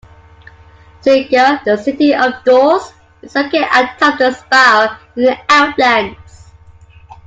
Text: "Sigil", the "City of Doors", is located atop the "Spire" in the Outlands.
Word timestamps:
"Sigil", 1.01 1.59
the 1.63 1.77
"City 1.77 2.15
of 2.15 2.33
Doors", 2.43 2.91
is 3.21 3.35
located 3.35 3.67
atop 3.71 4.17
the 4.17 4.33
"Spire" 4.33 4.97
in 5.15 5.25
the 5.25 5.37
Outlands. 5.47 6.47